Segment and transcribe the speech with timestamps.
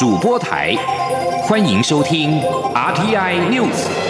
[0.00, 0.74] 主播台，
[1.42, 2.40] 欢迎收听
[2.72, 4.09] RTI News。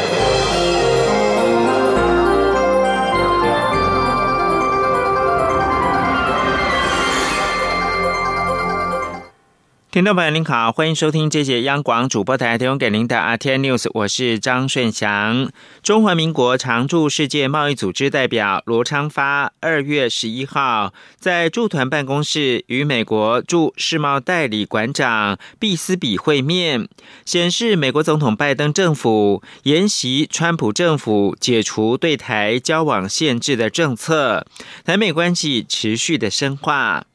[9.92, 15.51] 听众朋友您好，欢迎收听这节央广主播台提供给您的 RTI News，我是张顺祥。
[15.83, 26.88] 中华民国常驻世界贸易组织代表罗昌发二月十一号在驻团办公室与美国驻世贸代理馆长毕斯比会面，
[27.27, 34.47] 显示美国总统拜登政府沿袭川普政府解除对台交往限制的政策，
[34.84, 37.07] 台美关系持续的深化。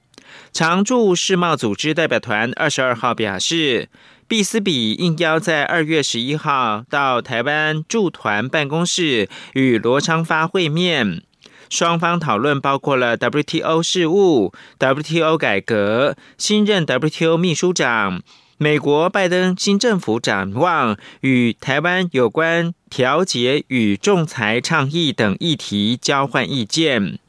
[0.55, 3.89] 常驻世贸组织代表团二十二号表示，
[4.25, 11.21] 毕斯比应邀在二月十一号到台湾驻团办公室与罗昌发会面，
[11.69, 18.21] 双方讨论包括了 WTO 事务、WTO 改革、新任 WTO 秘书长、
[18.57, 27.19] 美国拜登新政府展望与台湾有关调解与仲裁倡议等议题交换意见。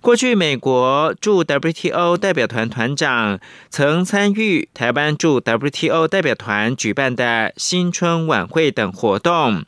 [0.00, 9.64] 过去，美国驻 WTO 代表团团长曾参与台湾驻 WTO 代表团举办的新春晚会等活动，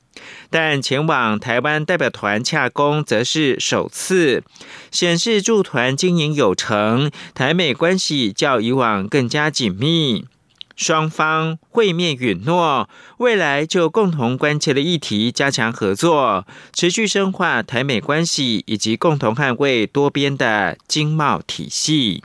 [0.48, 4.44] 但前往台湾代表团洽公则是首次，
[4.90, 10.26] 显示驻团经营有成，台美关系较以往更加紧密。
[10.80, 22.24] 双方会面允诺，未来就共同关切的议题加强合作，持续深化台美关系，以及共同捍卫多边的经贸体系。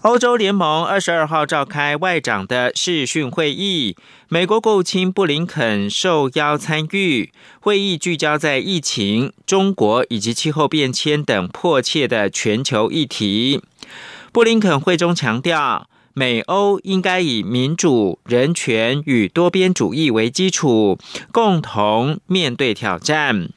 [0.00, 3.94] 欧洲联盟二十二号召开外长的视讯会议，
[4.28, 7.30] 美国国务卿布林肯受邀参与。
[7.60, 13.62] 会议聚焦在疫情、中国以及气候变迁等迫切的全球议题。
[14.32, 20.96] 布林肯会中强调，美欧应该以民主、人权与多边主义为基础，
[21.30, 23.50] 共同面对挑战。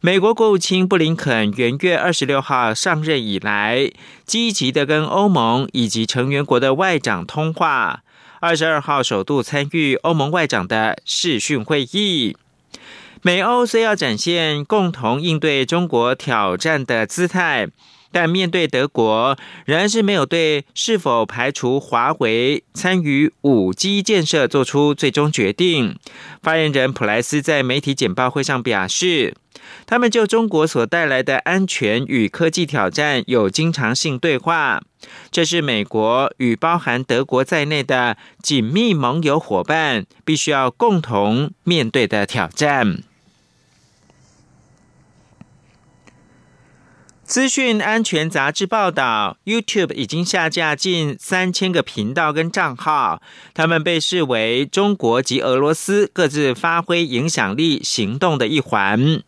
[0.00, 3.92] 美国国务卿布林肯元月二十六号上任以来，
[4.24, 8.02] 积极的跟欧盟以及成员国的外长通话。
[8.40, 12.36] 二十二号首度参与欧盟外长的视讯会议。
[13.22, 17.68] 美欧虽要展现共同应对中国挑战的姿态。
[18.16, 25.98] 但面对德国，仍然是没有对是否排除华为参与五 G 建设做出最终决定。
[26.42, 29.34] 发言人普莱斯在媒体简报会上表示，
[29.84, 34.80] 他们就中国所带来的安全与科技挑战有经常性对话，
[35.30, 43.02] 这是美国与包含德国在内的紧密盟友伙伴必须要共同面对的挑战。
[47.26, 53.20] 资讯安全杂志报道，YouTube 已经下架近三千个频道跟账号，
[53.52, 59.22] 他们被视为中国及俄罗斯各自发挥影响力行动的一环。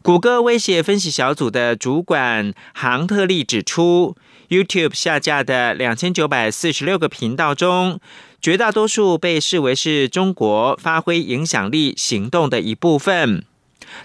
[0.00, 4.16] 谷歌威胁分析小组的主管杭特利指出
[4.48, 8.00] ，YouTube 下架的两千九百四十六个频道中，
[8.40, 13.44] 绝大多数被视为是中国发挥影响力行动的一部分。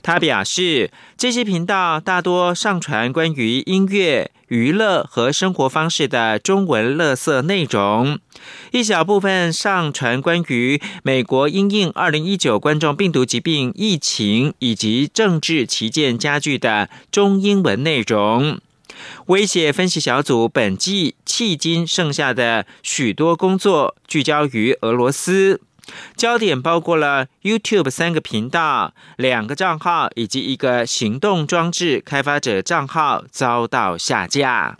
[0.02, 8.20] 他表示，这些频道大多上传关于音乐、娱乐和生活方式的中文乐色内容，
[8.72, 18.60] 一小部分上传关于美国因应二零一九冠状病毒疾病疫情以及政治旗舰加剧的中英文内容。
[19.26, 25.62] 威胁分析小组本季迄今剩下的许多工作聚焦于俄罗斯。
[26.16, 34.78] 焦点包括了 YouTube 三个频道、两个账号以及一个行动装置开发者账号遭到下架。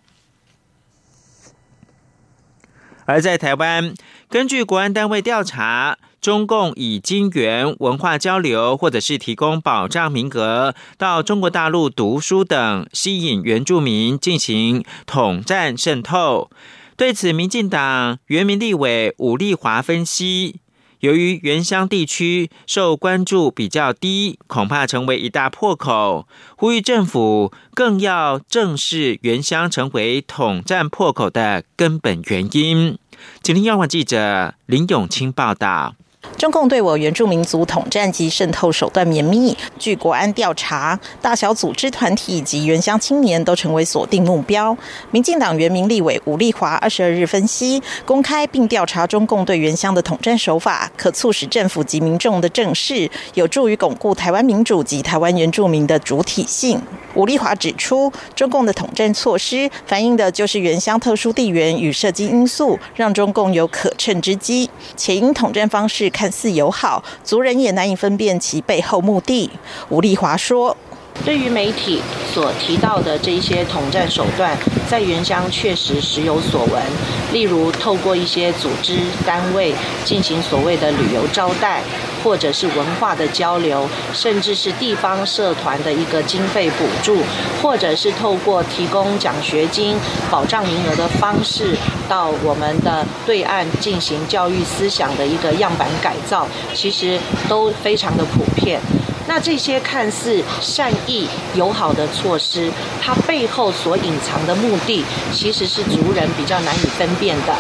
[3.06, 3.94] 而在台湾，
[4.30, 16.50] 根据国安单位调查，中共以金元文化交流或者是提供保障名额到中国大陆读书等，吸引原住民进行统战渗透。
[16.96, 20.62] 对此，民进党原民立委武立华分析。
[21.04, 26.26] 由于原乡地区受关注比较低，恐怕成为一大破口。
[26.56, 32.98] 呼吁政府更要正视原乡成为统战破口的根本原因。
[33.42, 35.96] 今天，央广记者林永清报道。
[36.38, 44.76] 中共对我原住民族统战及渗透手段绵密，据国安调查，大小组织团体以及原乡青年都成为锁定目标。
[45.12, 56.82] 民进党原民立委吴立华二十二日分析，公开并调查中共对原乡的统战手法，可促使政府及民众的正视，有助于巩固台湾民主及台湾原住民的主体性。
[57.16, 66.10] 吴立华指出，中共的统战措施反映的就是原乡特殊地缘与射击因素，让中共有可乘之机，且因统战方式。
[66.14, 69.50] 看似友好，族人也难以分辨其背后目的。
[69.90, 70.78] 吴丽华说
[71.26, 72.02] ：“对于媒体
[72.34, 74.58] 所提到的这些统战手段，
[74.90, 76.84] 在原乡确实时有所闻。
[77.32, 79.74] 例如，透过一些组织单位
[80.04, 81.82] 进行所谓的旅游招待，
[82.24, 87.20] 或者是文化的交流，甚至是地方社团的一个经费补助，
[87.62, 89.96] 或者是透过提供奖学金、
[90.30, 91.78] 保障名额的方式。”
[92.10, 97.18] 到我们的对岸进行教育思想的一个样板改造，其实
[97.48, 98.80] 都非常的普遍。
[99.28, 102.72] 那这些看似善意友好的措施，
[103.02, 107.56] 它背后所隐藏的目的，其实是族人比较难以分辨的。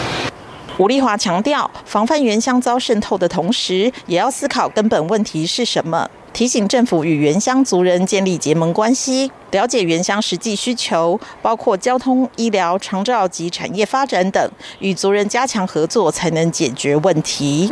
[0.77, 6.09] 吴丽华强调，防范原乡遭渗透的同时，也要思考根本问题是什么。
[6.33, 17.71] 提醒政府与原乡族人建立结盟关系，了解原乡实际需求，包括交通、医疗、长照及产业发展等，与族人加强合作，才能解决问题。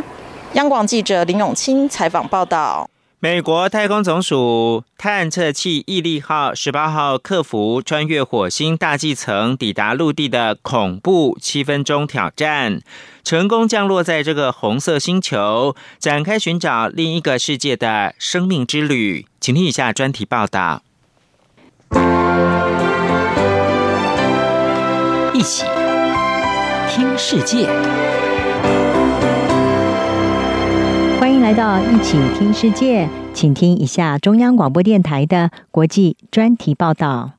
[0.52, 2.91] 央广记者林永清采访报道。
[3.24, 12.80] 美国太空总署探测器毅力号十八号克服穿越火星大气层抵达陆地的恐怖七分钟挑战，
[13.22, 19.24] 成功降落在这个红色星球，展开寻找另一个世界的生命之旅。
[19.40, 20.82] 请听以下专题报道。
[25.32, 25.64] 一起
[26.90, 27.68] 听世界。
[31.32, 37.32] 欢迎来到一起听世界，请听一下中央广播电台的国际专题报道。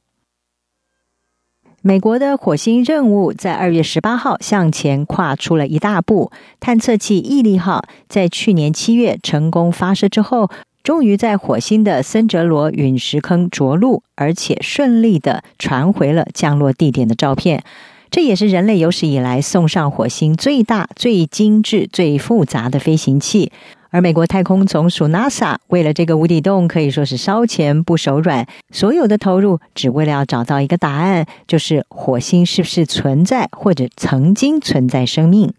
[1.83, 10.49] 美国的火星任务在二月十八号向前跨出了一大步，探测器毅力号在去年七月成功发射之后，
[10.81, 17.63] 终于在火星的森哲罗陨石坑着陆，而且顺利的传回了降落地点的照片。
[18.09, 23.51] 这也是人类有史以来送上火星最大、最精致、最复杂的飞行器。
[23.93, 35.53] 而美国太空总署 NASA 为了这个无底洞，可以说是烧钱不手软，所有的投入只为了要找到一个答案，就是火星是不是存在或者曾经存在生命。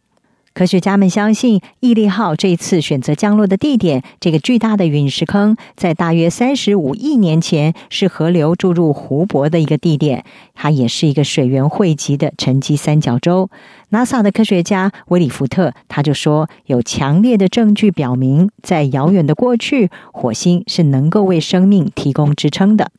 [0.54, 10.24] 科学家们相信，毅力号这一次选择降落的地点，这个巨大的陨石坑，在大约三十五亿年前是河流注入湖泊的一个地点，
[10.54, 13.50] 它也是一个水源汇集的沉积三角洲。
[13.90, 22.92] NASA 的科学家威里福特他就说，有强烈的证据表明，在遥远的过去，火星是能够为生命提供支撑的。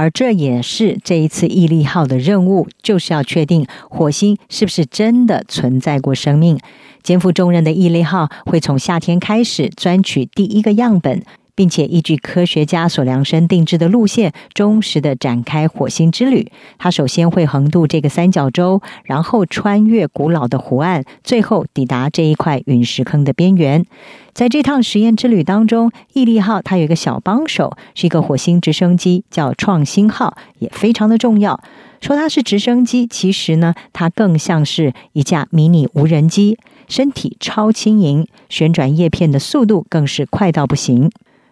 [0.00, 6.58] 而这也是这一次毅力号的任务，就是要确定火星是不是真的存在过生命。
[7.02, 11.22] 肩负重任的毅力号会从夏天开始钻取第一个样本。
[11.60, 16.50] 并且依据科学家所量身定制的路线，忠实的展开火星之旅。
[16.78, 23.84] 它首先会横渡这个三角洲，然后穿越古老的湖岸，最后抵达这一块陨石坑的边缘。
[24.32, 31.60] 在这趟实验之旅当中，毅力号它有一个小帮手，是一个火星直升机，叫创新号，也非常的重要。
[32.00, 36.56] 说它是直升机，其实呢，它更像是一架迷你无人机，
[36.88, 41.10] 身体超轻盈，旋转叶片的速度更是快到不行。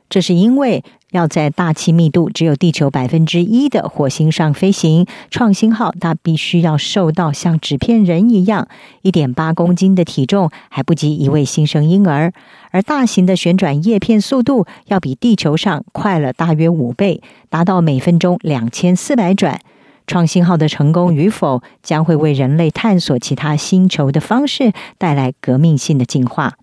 [0.09, 8.69] 这是因为要在大气密度只有地球百分之一的火星上飞行，创新号它必须要瘦到像纸片人一样，
[9.03, 12.33] 一点八公斤的体重还不及一位新生婴儿。
[12.71, 19.61] 而大型的旋转叶片速度要比地球上快了大约五倍，达到每分钟两千四百转。
[20.07, 26.55] 创新号的成功与否，将会为人类探索其他星球的方式带来革命性的进化。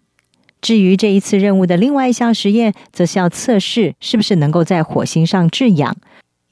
[0.65, 5.95] 至于这一次任务的另外一项实验，则是要测试是不是能够在火星上制氧。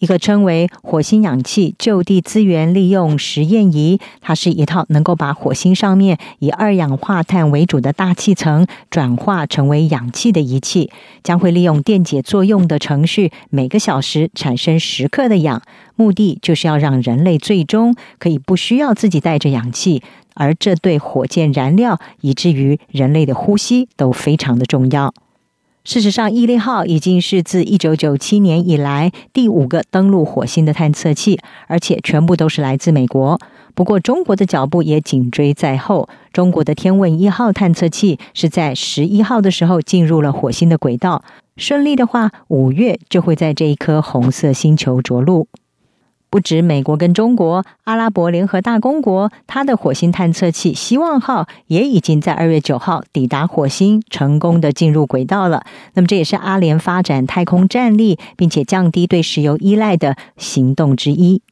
[0.03, 10.91] 一个称为“火星氧气就地资源利用实验仪”，它是一套能够把火星上面以二氧化碳为主的大气层转化成为氧气的仪器，
[11.23, 15.61] 将会利用电解作用的程序，每个小时产生十克的氧。
[15.95, 20.03] 目的就是要让人类最终可以不需要自己带着氧气。
[20.33, 25.13] 而这对火箭燃料以至于人类的呼吸都非常的重要。
[25.83, 31.37] 事实上，毅力号已经是自一九九七年以来第五个登陆火星的探测器，
[31.67, 33.37] 而且全部都是来自美国。
[33.75, 36.07] 不过，中国的脚步也紧追在后。
[36.31, 41.21] 中国的天问一号探测器是在十一号的时候进入了火星的轨道，
[41.57, 45.47] 顺利的话，五月就会在这一颗红色星球着陆。
[46.33, 55.63] 不止美国跟中国，阿拉伯联合大公国，它的火星探测器“希望号”也已经在二月九号抵达火星，成功的进入轨道了。
[55.93, 61.43] 那么，这也是阿联发展太空战力，并且降低对石油依赖的行动之一。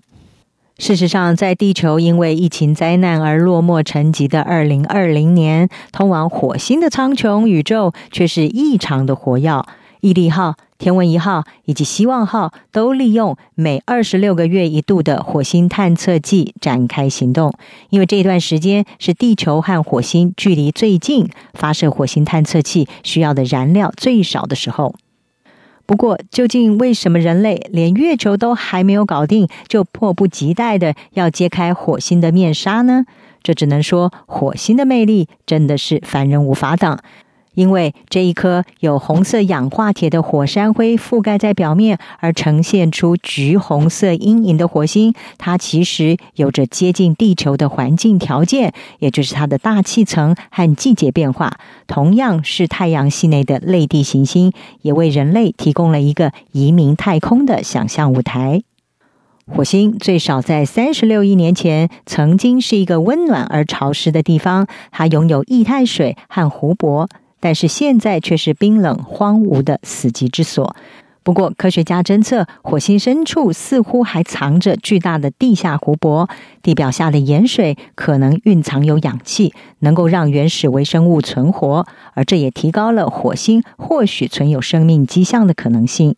[0.80, 9.64] 事实上，在地球因为疫情灾难而落寞沉寂的二零二零年，通往火星的苍穹宇宙却是异常的活跃。
[10.02, 10.56] 毅力号。
[10.78, 17.54] 天文一号以及希望号都利用每二十六个月一度的火星探测季展开行动，
[17.92, 24.96] 因为这段时间是地球和火星距离最近、发射火星探测器需要的燃料最少的时候。
[25.86, 33.06] 不过，究竟为什么人类连月球都还没有搞定，就迫不及待的要揭开火星的面纱呢？
[33.44, 36.98] 这只能说，火星的魅力真的是凡人无法挡。
[37.54, 58.64] 因为这一颗有红色氧化铁的火山灰覆盖在表面，而呈现出橘红色阴影的火星，它其实有着接近地球的环境条件，也就是它的大气层和季节变化，同样是太阳系内的类地行星，也为人类提供了一个移民太空的想象舞台。
[59.48, 67.10] 火星最少在三十六亿年前曾经是一个温暖而潮湿的地方，它拥有液态水和湖泊。
[67.42, 70.74] 但是现在却是冰冷荒芜的死寂之所。
[71.24, 76.28] 不过，科学家侦测火星深处似乎还藏着巨大的地下湖泊，
[76.64, 86.16] 地表下的盐水可能蕴藏有氧气，能够让原始微生物存活，而这也提高了火星或许存有生命迹象的可能性。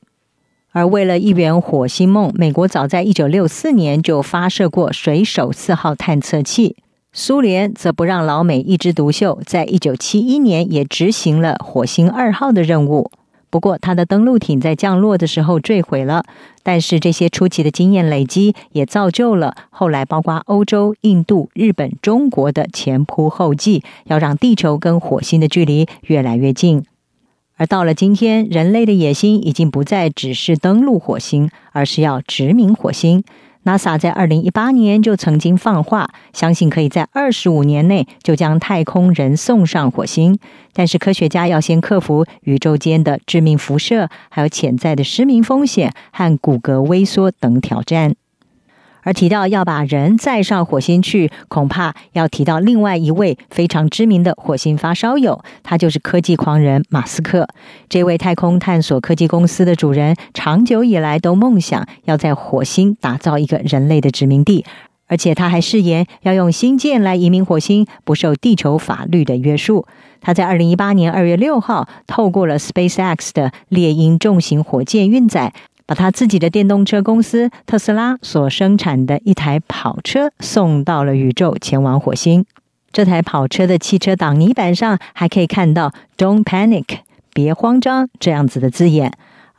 [0.72, 6.78] 而为了一圆火星梦，美国早在一九六四年就发射过水手四号探测器。
[7.16, 13.12] 苏联则不让老美一枝独秀，在一九七一年也执行了火星二号的任务。
[13.52, 16.26] 不过，它的登陆艇在降落的时候坠毁了。
[16.64, 26.84] 但是，这些初期的经验累积，也造就了后来包括欧洲、印度、日本、中国的前仆后继，要让地球跟火星的距离越来越近。
[27.58, 33.24] 而到了今天，人类的野心已经不再只是登陆火星，而是要殖民火星。
[33.66, 40.38] NASA 在二零一八年就曾经放话，相信可以在二十五年内就将太空人送上火星。
[40.74, 48.16] 但是科学家要先克服宇宙间的致命辐射，还有潜在的失明风险和骨骼微缩等挑战。
[49.04, 57.48] 而提到要把人载上火星去，恐怕要提到另外一位非常知名的火星发烧友，他就是科技狂人马斯克。
[57.88, 64.66] 这位太空探索科技公司的主人，长久以来都梦想要在火星打造一个人类的殖民地，
[65.08, 69.86] 而且他还誓言要用星舰来移民火星，不受地球法律的约束。
[70.22, 75.54] 他在二零一八年二月六号，透过了 SpaceX 的猎鹰重型火箭运载。
[75.86, 82.46] 把他自己的电动车公司特斯拉所生产的一台跑车送到了宇宙，前往火星。
[82.92, 87.00] 这台跑车的汽车挡泥板上还可以看到 “Don't panic”，
[87.34, 89.12] 别慌张这样子的字眼。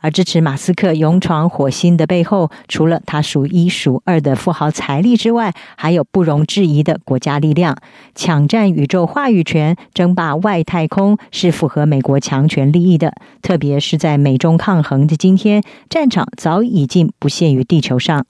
[0.05, 7.75] 而支持马斯克勇闯火星的背后，除了他数一数二的富豪财力之外，还有不容置疑的国家力量。
[8.13, 13.15] 抢占宇宙话语权、争霸外太空，是符合美国强权利益的。
[13.41, 18.27] 特别是在美中抗衡的今天，战场早已经不限于地球上。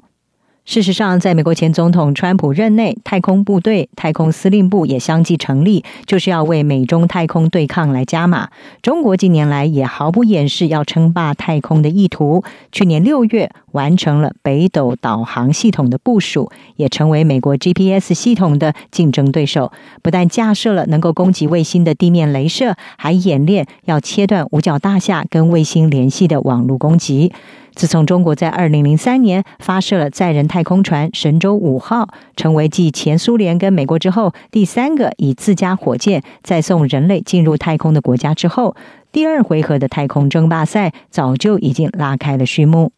[0.65, 8.49] 事实上，在美国前总统川普任内，太空部队、太空司令部也相继成立，就是要为美中太空对抗来加码。
[8.81, 12.43] 中国近年来也毫不掩饰要称霸太空的意图。
[12.71, 19.71] 去年六月，完成了北斗导航系统的部署，也成为美国 GPS 系统的竞争对手。
[20.01, 27.31] 不但架设了能够攻击卫星的地面镭射，还演练要切断五角大厦跟卫星联系的网络攻击。
[27.75, 38.75] 自从中国在二零零三年发射了载人太空船神舟五号，成为继前苏联跟美国之后第三个以自家火箭载送人类进入太空的国家之后，
[39.11, 42.93] 第二回合的太空争霸赛早就已经拉开了序幕。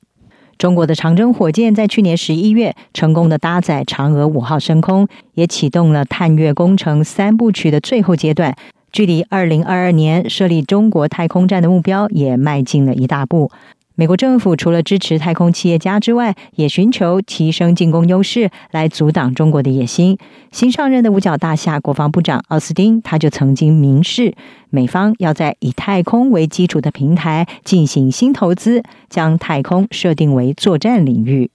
[0.60, 8.56] 中国的长征火箭在去年十一月成功的搭载嫦娥五号升空，也启动了探月工程三部曲的最后阶段，
[8.92, 13.52] 距离二零二二年设立中国太空站的目标也迈进了一大步。
[14.00, 20.20] 美国政府除了支持太空企业家之外，也寻求提升进攻优势，来阻挡中国的野心。
[20.52, 24.36] 新上任的五角大厦国防部长奥斯汀，他就曾经明示，
[24.70, 31.50] 美方要在以太空为基础的平台进行新投资，将太空设定为作战领域。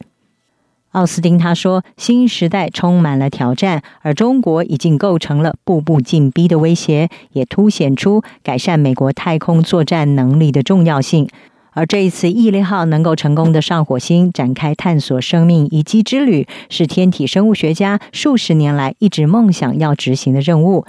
[0.90, 11.28] 奥斯汀他说：“新时代充满了挑战，而中国已经构成了步步紧逼的威胁，也凸显出改善美国太空作战能力的重要性。”
[11.74, 20.84] 而这一次，毅力号能够成功的上火星展开探索生命遗迹之旅，是天体生物学家数十年来一直梦想要执行的任务。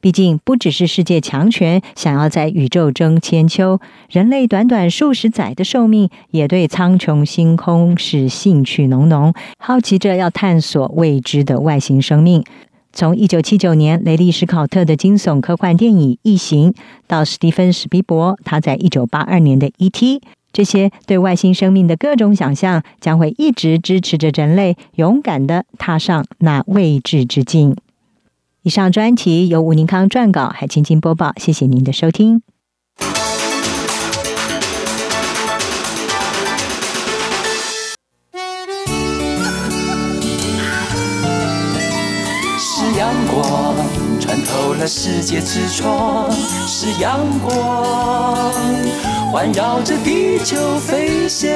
[0.00, 12.42] 毕竟，不只是世界强权想要在宇宙争千秋，人类短短数十载的寿命，也对苍穹星空是兴趣浓浓，好奇着要探索未知的外星生命。
[12.92, 16.72] 从一九七九年雷利·史考特的惊悚科幻电影《异形》，
[17.06, 20.18] 到史蒂芬·史皮伯他在一九八二年的《E.T.》，
[20.52, 27.76] 这些对外星生命的各种想象，将会一直支持着人类勇敢的踏上那未知之境。
[28.62, 31.32] 以上专题由吴宁康撰稿，还青青播报。
[31.36, 32.42] 谢谢您的收听。
[44.86, 46.30] 世界之窗，
[46.66, 48.62] 是阳光
[49.32, 51.50] 环绕着地球飞翔。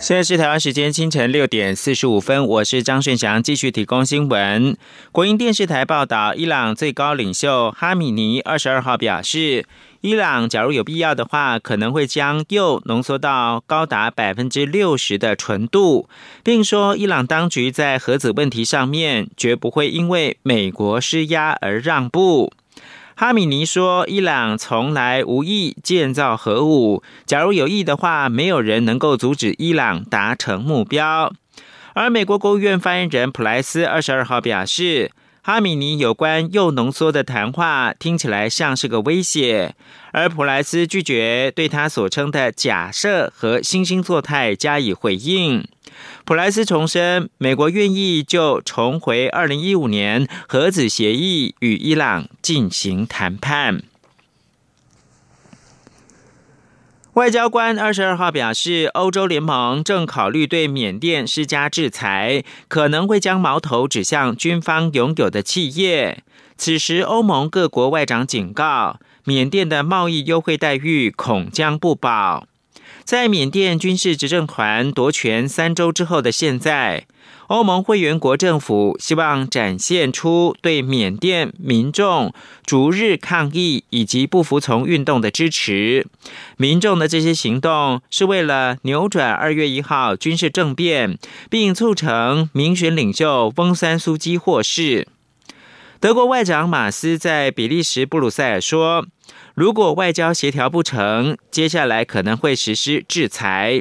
[0.00, 4.76] 现在是台湾时间清晨六点四十五分，我是张顺祥，继续提供新闻。
[5.10, 9.64] 国营电视台报道，伊朗最高领袖哈米尼二十二号表示。
[10.06, 16.08] 伊朗假如有必要的话，可能会将铀浓缩到高达百分之六十的纯度，
[16.44, 22.52] 并说伊朗当局在核子问题上面绝不会因为美国施压而让步。
[23.16, 31.32] 哈米尼说，伊朗从来无意建造核武，假如有意的话，没有人能够阻止伊朗达成目标。
[31.94, 35.10] 而美国国务院发言人普莱斯二十二号表示。
[35.46, 39.76] 哈米尼有关铀浓缩的谈话听起来像是个威胁，
[40.10, 45.64] 而普莱斯拒绝对他所称的假设和惺惺作态加以回应。
[46.24, 53.84] 普莱斯重申，美国愿意就重回二零一五年核子协议与伊朗进行谈判。
[57.16, 66.22] 外交官二十二号表示，欧洲联盟正考虑对缅甸施加制裁，可能会将矛头指向军方拥有的企业。
[66.58, 72.46] 此时，欧盟各国外长警告，缅甸的贸易优惠待遇恐将不保。
[73.02, 77.06] 在缅甸军事执政团夺权三周之后的现在。
[77.48, 82.32] 欧盟会员国政府希望展现出对缅甸民众
[82.64, 86.06] 逐日抗议以及不服从运动的支持。
[86.56, 91.18] 民众的这些行动是为了扭转二月一号军事政变，
[91.48, 95.06] 并促成民选领袖翁三苏基获释。
[95.98, 99.06] 德国外长马斯在比利时布鲁塞尔说
[99.54, 103.80] ：“如果外交协调不成，接下来可能会实施制裁。”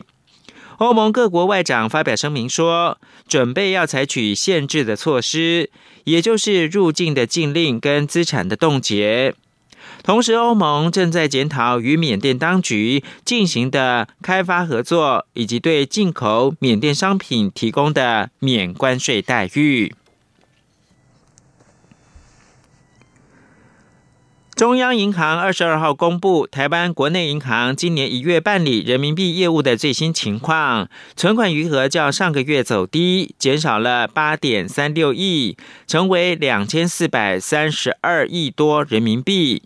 [0.78, 5.70] 欧盟各国外长发表声明说，准备要采取限制的措施，
[6.04, 9.34] 也就是入境的禁令跟资产的冻结。
[10.04, 19.96] 同时，欧盟正在检讨与缅甸当局进行的开发合作，以及对进口缅甸商品提供的免关税待遇。
[24.56, 30.88] 中央银行二十二号公布台湾国内银行今年一月办理人民币业务的最新情况，
[31.18, 39.62] 存款余额较上个月走低，减少了八点三六亿，成为两千四百三十二亿多人民币。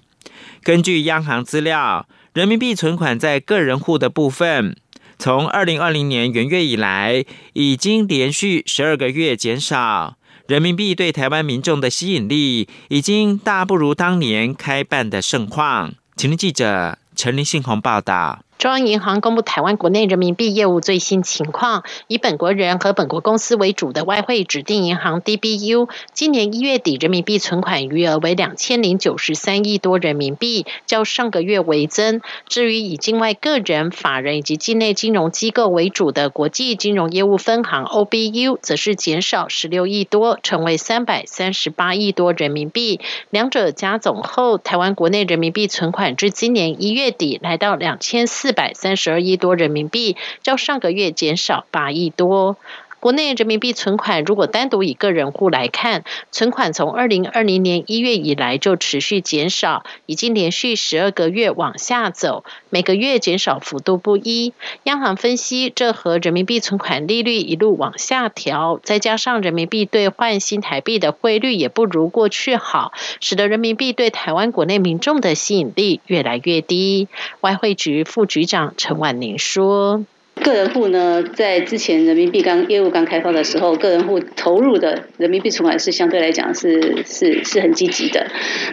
[0.64, 4.76] 根据央行资料，人民币存款在个人户的部分，
[5.20, 7.24] 从二零二零年元月以来，
[7.54, 10.16] 已经连续十二个月减少。
[10.50, 15.94] 人民币对台湾民众的吸引力已经大不如当年开办的盛况。
[16.16, 18.40] 请听记者陈林信宏报道。
[18.60, 32.20] 中央银行公布台湾国内人民币业务最新情况，以本国人和本国公司为主的外汇指定银行 DBU，今年一月底人民币存款余额为两千零九十三亿多人民币，较上个月为增。
[32.50, 43.00] 至于以境外个人、法人以及境内金融机构为主的国际金融业务分行 OBU，则是减少十六亿多，成为三百三十八亿多人民币。
[43.30, 48.49] 两者加总后，台湾国内人民币存款至今年一月底来到两千四。
[48.50, 52.58] 四百三十二亿多人民币，较上个月减少八亿多。
[53.00, 64.54] 国内人民币存款如果单独以个人户来看，存款从二零二零年一月以来就持续减少，已经连续十二个月往下走，每个月减少幅度不一。
[64.84, 77.08] 央行分析，这和人民币存款利率一路往下调，再加上人民币兑换新台币的汇率也不如过去好，使得人民币对台湾国内民众的吸引力越来越低。
[77.40, 80.04] 外汇局副局长陈婉宁说。
[80.44, 88.28] 个人户呢，在之前人民币刚业务刚开放的时候，个人户投入的人民币存款是相对来讲是是是很积极的，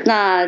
[0.05, 0.47] 那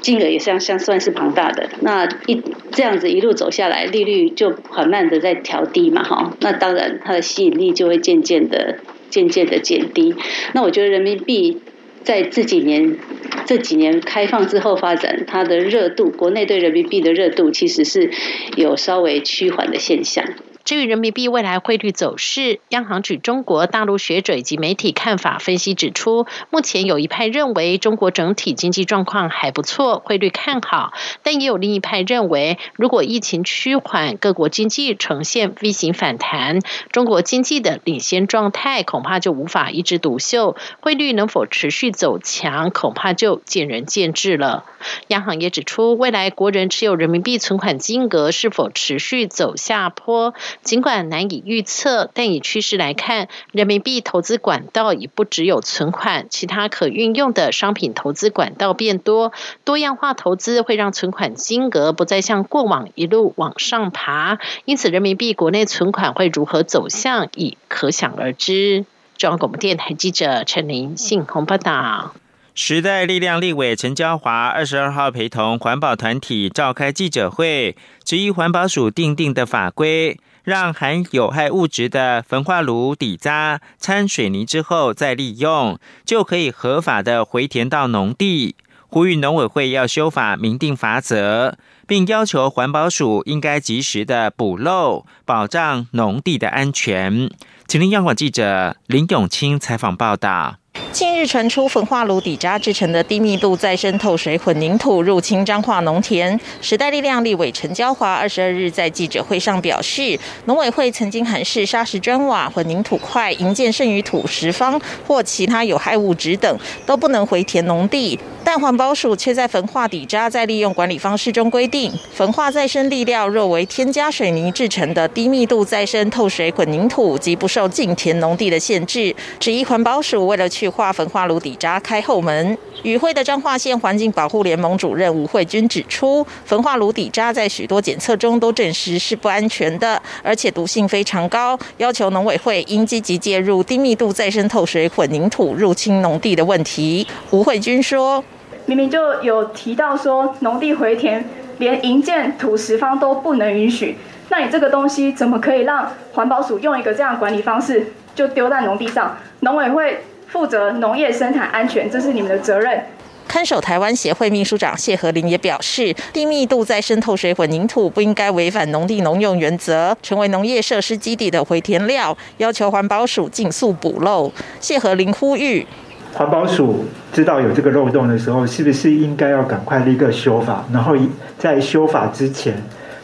[0.00, 1.68] 金额也相相算是庞大的。
[1.80, 8.76] 那一这样子一路走下来，利率就缓慢的在调低嘛，哈，那当然它的吸引力就会渐渐的
[9.08, 10.14] 渐渐的减低。
[10.52, 11.60] 那我觉得人民币。
[12.02, 12.96] 在这几年
[13.44, 18.10] 这几年开放之后发展，它的热度，国内对人民币的热度其实是
[18.56, 20.24] 有稍微趋缓的现象。
[20.64, 30.92] 至于人民币未来汇率走势，央行举中国大陆学者及媒体看法分析指出，目前有一派认为中国整体经济状况还不错，汇率看好；
[31.22, 36.60] 但也有另一派认为，如果疫情趋缓，各国经济呈现 V 型反弹，
[36.92, 44.64] 中国经济的领先状态恐怕就无法一枝独秀，汇率能否持续走强，恐怕就见仁见智了。
[45.08, 50.34] 央行也指出，未来国人持有人民币存款金额是否持续走下坡。
[50.62, 59.32] 尽管难以预测，但以趋势来看，人民币投资管道已不只有存款，其他可运用的商品投资管道变多，
[59.64, 68.84] 多样化投资会让存款金额不再像过往一路往上爬，因此人民币国内存款会如何走向，已可想而知。
[69.16, 72.14] 中央广播电台记者陈琳信洪报道。
[72.54, 80.18] 时代力量立委陈娇华二十二号陪同环保团体召开记者会，质疑环保署定定的法规。
[80.44, 88.56] 让含有害物质的焚化炉底渣掺水泥之后再利用，就可以合法的回填到农地。
[88.88, 97.30] 呼吁农委会要修法，明定法则，并要求环保署应该及时的补漏，保障农地的安全。
[97.68, 100.59] 请听央广记者林永清采访报道。
[100.92, 106.38] 近日传出焚化炉底渣制成的低密度再生透水混凝土入侵彰化农田。
[106.60, 118.18] 时代力量立委陈娇华二十二日在记者会上表示，农委会曾经函示砂石砖瓦、混凝土块、营建剩余土石方或其他有害物质等都不能回填农地，
[118.52, 129.14] 但环保署却在焚化底渣再利用管理方式中规定，焚化再生粒料若为添加水泥制成的低密度再生透水混凝土，即不受禁填农地的限制。
[129.38, 132.58] 质疑环保署为了去化焚化炉底渣开后门。
[132.82, 147.06] 与会的彰化县环境保护联盟主任吴慧君指出，焚化炉底渣在许多检测中都证实是不安全的，而且毒性非常高，要求农委会应积极介入低密度再生透水混凝土入侵农地的问题。
[147.30, 148.24] 吴慧君说
[148.70, 151.28] ：“明明就有提到说农地回填
[151.58, 153.96] 连营建土石方都不能允许，
[154.28, 159.16] 那你这个东西怎么可以让环保署用一个这样管理方式就丢在农地上？
[159.40, 162.80] 农委会。”负责农业生产安全，这是你们的责任。
[163.26, 174.30] 看守台湾协会秘书长谢和林也表示，低密度再生透水混凝土不应该违反农地农用原则，成为农业设施基地的回填料，要求环保署尽速补漏。
[174.60, 175.66] 谢和林呼吁，
[176.12, 180.64] 环保署知道有这个漏洞的时候，是不是应该要赶快立刻修法？
[180.72, 180.94] 然后
[181.38, 182.54] 在修法之前，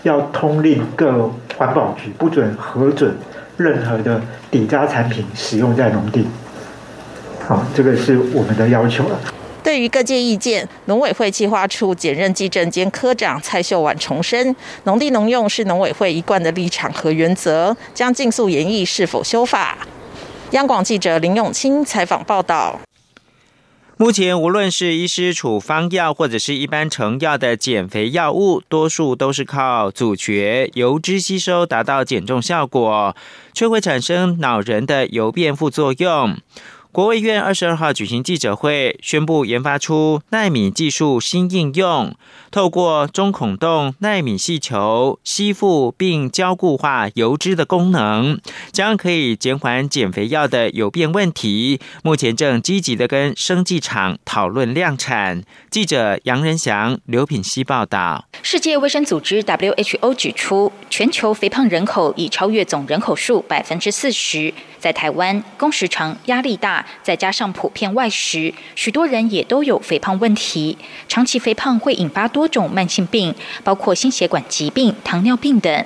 [0.03, 3.16] 要通令各环保局不准核准
[3.57, 6.27] 任何的底渣产品使用在农地。
[7.47, 9.19] 好，这个是我们的要求了。
[9.62, 19.79] 对于各界意见，农委会计划处检任技政兼科长蔡秀婉重申，农地农用是农委会一贯的立场和原则，将尽速研议是否修法。
[20.51, 22.79] 央广记者林永清采访报道。
[23.99, 33.17] 目前，无论是医师处方药或者是一般成药的减肥药物，多数都是靠咀嚼油脂吸收达到减重效果，
[33.55, 36.37] 却会产生恼人的油变副作用。
[36.97, 42.15] 国卫院二十二号举行记者会，宣布研发出纳米技术新应用，
[42.51, 48.41] 透过中孔洞纳米细球吸附并胶固化油脂的功能，
[48.73, 51.79] 将可以减缓减肥药的油变问题。
[52.03, 55.43] 目前正积极的跟生技厂讨论量产。
[55.69, 58.27] 记者杨仁祥、刘品希报道。
[58.43, 64.55] 世界卫生组织 WHO 指出，全球肥胖人口已超越总人口数百分之四十。
[64.79, 70.77] 在台湾，工时长、压力大，再加上普遍外食，许多人也都有肥胖问题。
[71.09, 75.85] 长期肥胖会引发多种慢性病，包括心血管疾病、糖尿病等。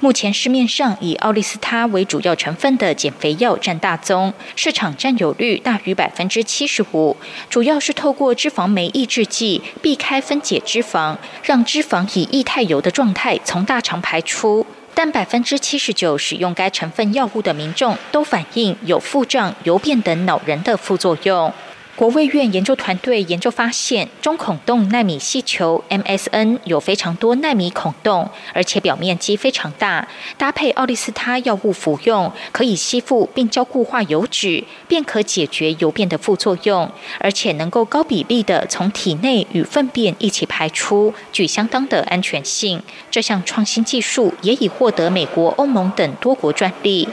[0.00, 7.16] 目前市面上以奥利司他为主要成分的减肥药占大宗，市场占有率大于百分之七十五。
[7.48, 14.66] 主要是透过脂肪酶抑制剂避开分解脂肪，让脂肪以液态油的状态从大肠排出。
[14.94, 21.52] 但百分之七十九使用该成分药物的民众都反映有腹胀、油便等恼人的副作用。
[22.00, 30.08] 国卫院研究团队研究发现，中孔洞纳米细球 MSN 有非常多纳米孔洞，而且表面积非常大。
[30.38, 42.82] 搭配奥利司他药物服用，可以吸附并胶固化油脂，便可解决油便的副作用，而且能够高比例的从体内与粪便一起排出，具相当的安全性。
[43.10, 47.06] 这项创新技术也已获得美国、欧盟等多国专利。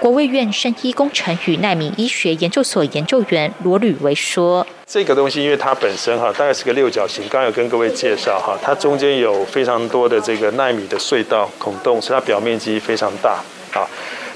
[0.00, 13.88] 国卫院生医工程与纳米医学研究所研究员罗吕维说：“这个东西因为它本身哈，大概是个六角形，刚刚有跟各位介绍哈，它中间有非常多的这个纳米的隧道孔洞，所以它表面积非常大啊。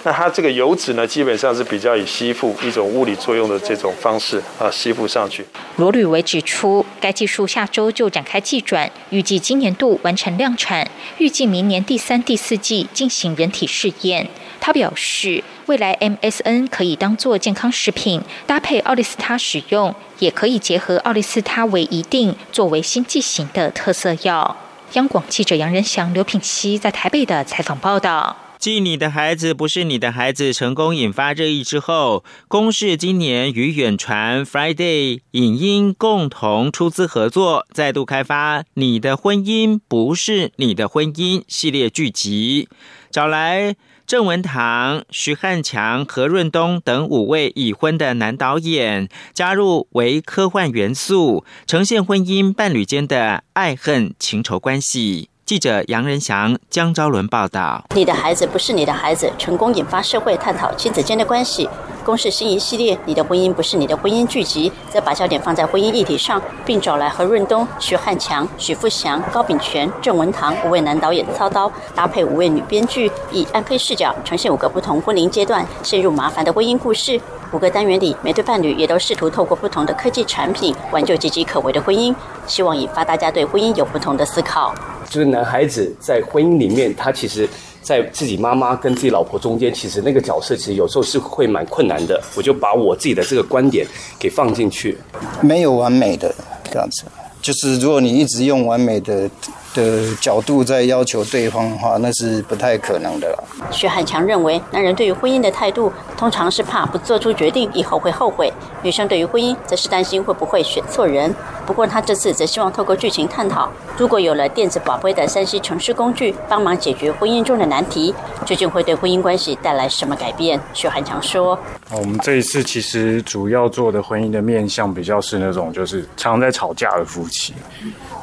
[0.04, 5.44] 那它这个油脂呢，基本上是比较以吸附一种物理作用的这种方式啊，吸附上去。”
[5.76, 14.28] 罗吕维指出，该技术下周就展开技转，预计今年度完成量产，预计明年第三、第四季进行人体试验。
[14.60, 24.56] 他表示，未来 MSN 可以当做健康食品搭配奥利司他使用，也可以结合奥利司他为一定作为新剂型的特色药。
[24.94, 28.36] 央广记者杨仁祥、刘品熙在台北的采访报道。
[28.58, 42.68] 继你的孩子不是你的孩子成功引发热议之后，公视今年与远传 Friday 影音共同出资合作，再度开发《你的婚姻不是你的婚姻》系列剧集，
[43.12, 43.76] 找来。
[44.08, 55.28] 郑文堂、徐汉强、何润东等五位已婚的男导演加入为科幻元素，呈现婚姻伴侣间的爱恨情仇关系。
[55.48, 61.66] 记者杨仁祥、江昭伦报道：你的孩子不是你的孩子，成功引发社会探讨亲子间的关系。
[62.04, 77.18] 公示新一系列《你的婚姻不是你的婚姻》剧集，则把焦点放在婚姻议题上，并找来何润东、徐汉强、许富祥、高秉权、郑文堂五位男导演操刀，搭配五位女编剧，以暗黑视角呈现五个不同婚龄阶段陷入麻烦的婚姻故事。
[77.52, 82.14] 五个单元里，每对伴侣也都试图透过不同的科技产品挽救岌岌可危的婚姻，
[82.46, 84.74] 希望引发大家对婚姻有不同的思考。
[85.08, 87.48] 就是男孩子在婚姻里面，他其实，
[87.82, 92.22] 在自己妈妈跟自己老婆中间，其实那个角色其实有时候是会蛮困难的。
[92.36, 93.86] 我就把我自己的这个观点
[94.18, 94.96] 给放进去。
[95.40, 96.34] 没有完美的
[96.70, 97.04] 这样子，
[97.40, 99.30] 就是如果你一直用完美的。
[99.74, 103.44] 的角度在要求对方的话，那是不太可能的了。
[103.70, 108.48] 徐汉强认为，男人对于婚姻的态度，通常是怕不做出决定以后会后悔；
[108.82, 111.34] 女生对于婚姻，则是担心会不会选错人。
[111.66, 118.14] 不过，他这次则希望透过剧情探讨，如果有了电子宝贝的山西城市工具帮忙解决婚姻中的难题，
[118.46, 120.58] 究竟会对婚姻关系带来什么改变？
[120.72, 121.58] 徐汉强说
[121.92, 127.54] ：“我们这一次其实主要做的婚姻的面向，比较是那种就是常在吵架的夫妻。”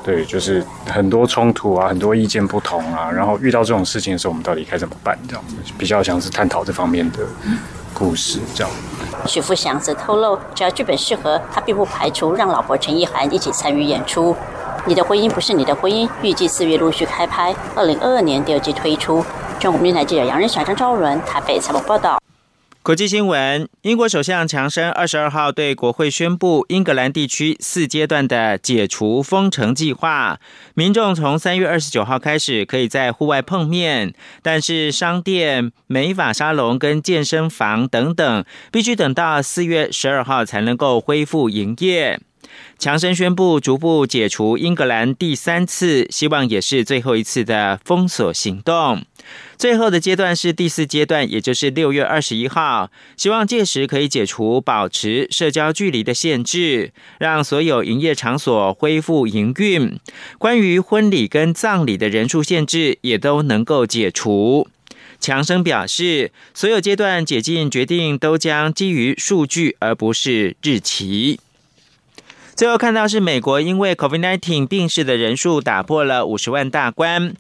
[0.04, 5.18] 对，就是很多冲突啊，很多意见不同啊，然后遇到这种事情的时候，我们到底该怎么办？
[5.28, 5.44] 这样
[5.78, 7.20] 比较像是探讨这方面的
[7.94, 8.72] 故事，这样。
[9.26, 14.36] 许富祥则透露，只要剧本适合，他并不排除让老婆陈意涵一起参与演出。
[14.86, 19.26] 你的婚姻不是你的婚姻，预计四月陆续开拍，二零二二年第二季推出。
[19.60, 22.20] 中国电台记者杨仁祥、张昭伦台北采访报道。
[22.86, 30.40] 国际新闻：英国首相强生二十二号对国会宣布，英格兰地区四阶段的解除封城计划，
[30.76, 42.20] 民众从三月二十九号开始可以在户外碰面，但是商店、美发沙龙跟健身房等等，必须等到四月十二号才能够恢复营业。
[42.78, 49.04] 强生宣布逐步解除英格兰第三次，希望也是最后一次的封锁行动。
[49.58, 59.98] 最后的阶段是第四阶段，也就是六月二十一号，希望届时可以解除保持社交距离的限制，让所有营业场所恢复营运。
[60.38, 64.68] 关于婚礼跟葬礼的人数限制也都能够解除。
[65.20, 71.40] 强生表示，所有阶段解禁决定都将基于数据，而不是日期。
[72.56, 77.34] 最后看到是美国因为 COVID-19 病逝的人数打破了五十万大关。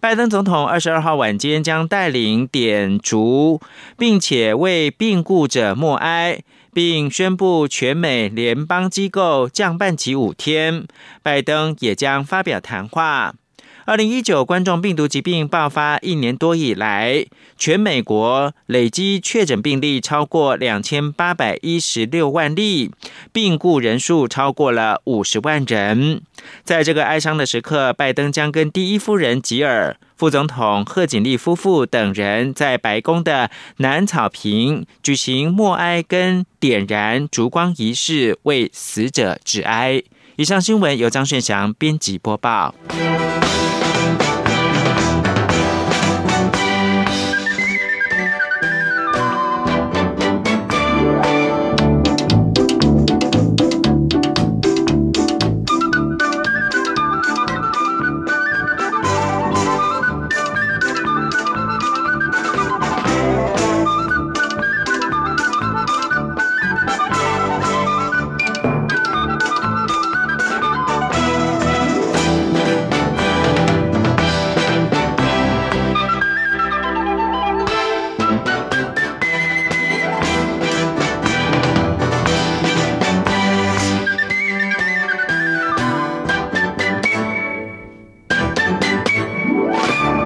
[0.00, 3.60] 拜登总统二十二号晚间将带领点烛，
[3.98, 10.86] 并且为病故者默哀，并宣布全美联邦机构降半旗五天。
[11.22, 13.34] 拜登也将发表谈话。
[13.84, 17.26] 二零一九冠状病毒疾病爆发一年多以来，
[17.58, 22.92] 全美国累计确诊病例超过两千八百一十六万例，
[23.32, 26.22] 病故人数超过了五十万人。
[26.62, 40.04] 在这个哀伤的时刻，拜登将跟第一夫人吉尔、副总统贺锦丽夫妇等人在白宫的南草坪举行默哀跟点燃烛光仪式，为死者致哀。
[40.36, 42.74] 以上新闻由张顺祥编辑播报。